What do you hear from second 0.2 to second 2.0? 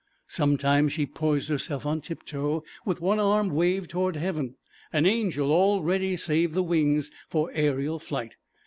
Sometimes she poised herself